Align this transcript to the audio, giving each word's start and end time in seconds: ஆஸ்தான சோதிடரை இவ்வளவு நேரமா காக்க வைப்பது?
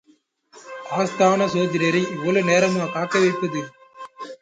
ஆஸ்தான 0.91 1.47
சோதிடரை 1.53 2.01
இவ்வளவு 2.09 2.49
நேரமா 2.49 2.91
காக்க 2.91 3.19
வைப்பது? 3.19 3.61